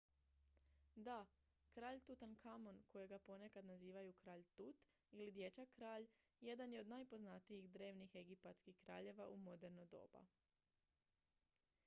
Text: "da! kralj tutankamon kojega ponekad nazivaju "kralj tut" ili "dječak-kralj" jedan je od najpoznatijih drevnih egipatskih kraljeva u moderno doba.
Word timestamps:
"da! 1.07 1.15
kralj 1.73 1.99
tutankamon 2.05 2.79
kojega 2.93 3.17
ponekad 3.25 3.65
nazivaju 3.69 4.13
"kralj 4.21 4.43
tut" 4.53 4.87
ili 5.11 5.27
"dječak-kralj" 5.35 6.07
jedan 6.47 6.73
je 6.73 6.79
od 6.81 6.87
najpoznatijih 6.93 7.69
drevnih 7.71 8.15
egipatskih 8.23 8.79
kraljeva 8.85 9.27
u 9.27 9.37
moderno 9.37 9.85
doba. 9.85 10.25